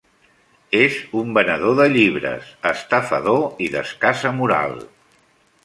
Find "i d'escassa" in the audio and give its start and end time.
3.67-4.33